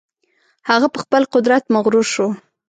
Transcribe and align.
هغه 0.69 0.87
په 0.93 0.99
خپل 1.03 1.23
قدرت 1.33 1.63
مغرور 1.75 2.05
شو. 2.13 2.27